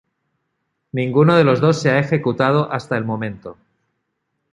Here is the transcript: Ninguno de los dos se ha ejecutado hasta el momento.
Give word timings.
Ninguno 0.93 1.35
de 1.35 1.43
los 1.43 1.61
dos 1.61 1.79
se 1.79 1.91
ha 1.91 1.99
ejecutado 1.99 2.73
hasta 2.73 2.97
el 2.97 3.05
momento. 3.05 3.55